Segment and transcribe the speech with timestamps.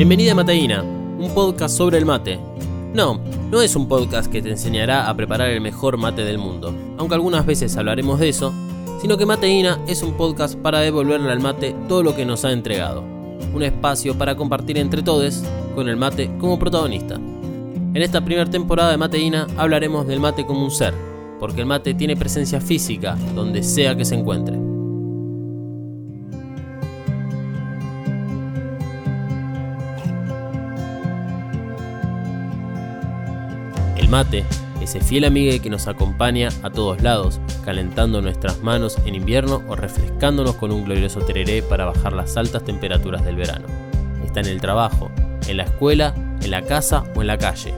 [0.00, 2.38] Bienvenida a Mateína, un podcast sobre el mate.
[2.94, 3.20] No,
[3.50, 7.16] no es un podcast que te enseñará a preparar el mejor mate del mundo, aunque
[7.16, 8.54] algunas veces hablaremos de eso,
[9.02, 12.52] sino que Mateína es un podcast para devolverle al mate todo lo que nos ha
[12.52, 13.02] entregado.
[13.52, 15.42] Un espacio para compartir entre todos
[15.74, 17.16] con el mate como protagonista.
[17.16, 20.94] En esta primera temporada de Mateína hablaremos del mate como un ser,
[21.38, 24.79] porque el mate tiene presencia física donde sea que se encuentre.
[34.10, 34.44] Mate,
[34.80, 39.76] ese fiel amigo que nos acompaña a todos lados, calentando nuestras manos en invierno o
[39.76, 43.66] refrescándonos con un glorioso tereré para bajar las altas temperaturas del verano.
[44.24, 45.12] Está en el trabajo,
[45.46, 46.12] en la escuela,
[46.42, 47.72] en la casa o en la calle.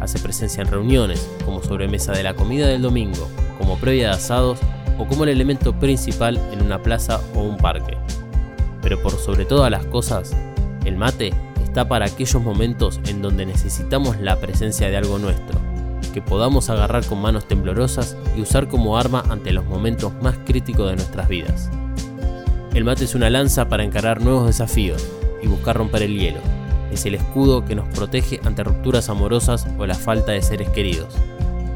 [0.00, 4.58] Hace presencia en reuniones, como sobremesa de la comida del domingo, como previa de asados
[4.98, 7.96] o como el elemento principal en una plaza o un parque.
[8.82, 10.34] Pero por sobre todas las cosas,
[10.84, 15.65] el mate está para aquellos momentos en donde necesitamos la presencia de algo nuestro,
[16.12, 20.88] que podamos agarrar con manos temblorosas y usar como arma ante los momentos más críticos
[20.90, 21.70] de nuestras vidas.
[22.74, 25.06] El mate es una lanza para encarar nuevos desafíos
[25.42, 26.40] y buscar romper el hielo.
[26.92, 31.14] Es el escudo que nos protege ante rupturas amorosas o la falta de seres queridos.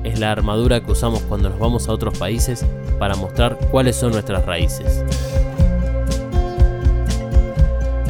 [0.04, 2.64] Es la armadura que usamos cuando nos vamos a otros países
[2.98, 5.04] para mostrar cuáles son nuestras raíces.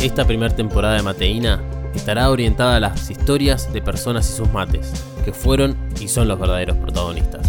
[0.00, 1.60] Esta primera temporada de Mateína
[1.94, 4.92] estará orientada a las historias de personas y sus mates,
[5.24, 7.46] que fueron y son los verdaderos protagonistas.